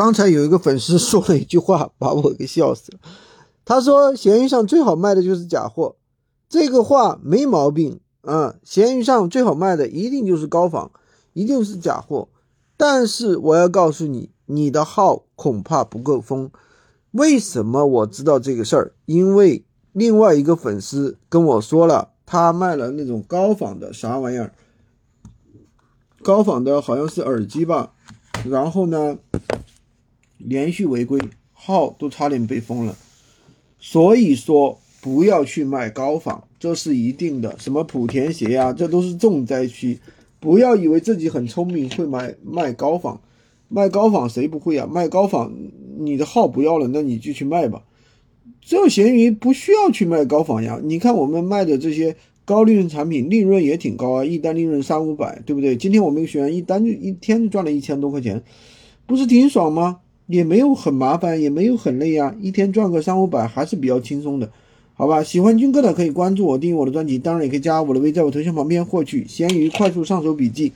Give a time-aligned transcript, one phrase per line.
[0.00, 2.98] 刚才有一个粉丝说了一句话，把我给笑死了。
[3.66, 5.96] 他说：“闲鱼上最好卖的就是假货。”
[6.48, 8.54] 这个话没毛病啊。
[8.64, 10.90] 闲鱼上最好卖的一定就是高仿，
[11.34, 12.28] 一定是假货。
[12.78, 16.50] 但是我要告诉你，你的号恐怕不够封。
[17.10, 18.94] 为什么我知道这个事儿？
[19.04, 24.54] 因为另外一个粉丝跟我说了，他卖了那种高仿的啥玩意儿，
[26.22, 27.92] 高仿的好像是耳机吧。
[28.46, 29.18] 然后呢，
[30.44, 31.20] 连续违规，
[31.52, 32.96] 号都差点被封了。
[33.78, 37.56] 所以说，不要去卖高仿，这是一定的。
[37.58, 39.98] 什么莆田鞋呀，这都是重灾区。
[40.38, 43.20] 不要以为自己很聪明，会买卖高仿，
[43.68, 44.86] 卖高仿谁不会啊？
[44.90, 45.52] 卖高仿，
[45.98, 47.82] 你的号不要了，那你就去卖吧。
[48.62, 50.80] 这闲鱼不需要去卖高仿呀。
[50.82, 55.76] 你看我们卖的这些高利润产品，利润也挺高啊，一单利润三五百，对不对？
[55.76, 58.42] 今天我们学员一单就一天就赚了一千多块钱，
[59.06, 60.00] 不是挺爽吗？
[60.30, 64.48] 也没有很麻烦，也没有很累呀，一天赚个三五百还是比较轻松的。
[64.94, 70.72] 好吧，喜欢军哥的可以关注我，订阅我的专辑，当然也可以加我的微，在我头像旁边获取咸鱼快速上手笔记。